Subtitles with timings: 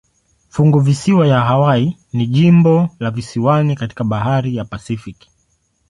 [0.49, 5.31] Funguvisiwa ya Hawaii ni jimbo la visiwani katika bahari ya Pasifiki.